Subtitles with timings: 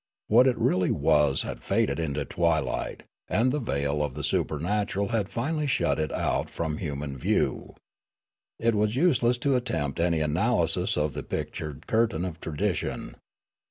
[0.29, 5.29] What it really was had faded into twilight, and the veil of the supernatural had
[5.29, 7.75] finally shut it out from human view.
[8.57, 13.13] It was useless to attempt analysis of the pictured cur tain of tradition.